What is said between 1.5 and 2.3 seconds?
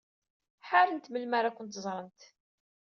kent-ẓrent.